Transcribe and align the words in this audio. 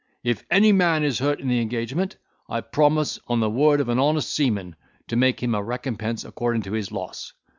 If 0.23 0.43
any 0.49 0.71
man 0.71 1.03
is 1.03 1.19
hurt 1.19 1.39
in 1.39 1.47
the 1.47 1.61
engagement, 1.61 2.15
I 2.49 2.61
promise 2.61 3.19
on 3.27 3.39
the 3.39 3.51
word 3.51 3.79
of 3.79 3.87
an 3.87 3.99
honest 3.99 4.33
seaman, 4.33 4.75
to 5.09 5.15
make 5.15 5.43
him 5.43 5.53
a 5.53 5.61
recompense 5.61 6.25
according 6.25 6.63
to 6.63 6.71
his 6.71 6.91
loss. 6.91 7.33